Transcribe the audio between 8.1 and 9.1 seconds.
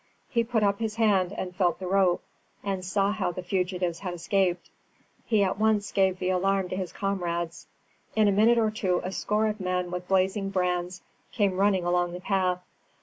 In a minute or two